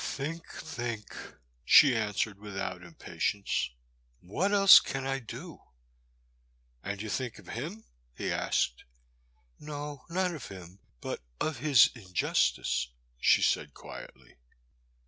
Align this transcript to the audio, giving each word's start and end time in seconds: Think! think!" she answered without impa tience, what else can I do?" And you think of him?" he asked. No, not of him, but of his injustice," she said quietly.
Think! 0.03 0.47
think!" 0.51 1.15
she 1.63 1.95
answered 1.95 2.39
without 2.39 2.81
impa 2.81 3.17
tience, 3.19 3.69
what 4.19 4.51
else 4.51 4.79
can 4.79 5.05
I 5.05 5.19
do?" 5.19 5.61
And 6.83 6.99
you 6.99 7.07
think 7.07 7.37
of 7.37 7.49
him?" 7.49 7.83
he 8.17 8.31
asked. 8.31 8.85
No, 9.59 10.05
not 10.09 10.33
of 10.33 10.47
him, 10.47 10.79
but 11.01 11.21
of 11.39 11.57
his 11.59 11.91
injustice," 11.93 12.89
she 13.19 13.43
said 13.43 13.75
quietly. 13.75 14.37